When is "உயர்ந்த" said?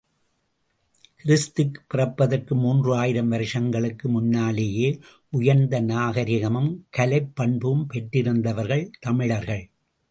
5.29-5.79